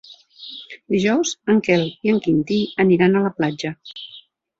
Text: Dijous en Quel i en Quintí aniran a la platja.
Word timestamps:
Dijous 0.93 1.33
en 1.53 1.59
Quel 1.67 1.83
i 2.07 2.13
en 2.13 2.17
Quintí 2.29 2.57
aniran 2.85 3.13
a 3.13 3.23
la 3.27 3.33
platja. 3.41 3.73